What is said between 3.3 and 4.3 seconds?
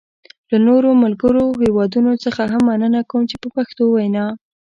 په پښتو وینا.